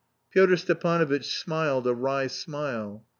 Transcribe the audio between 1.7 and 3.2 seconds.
a wry smile.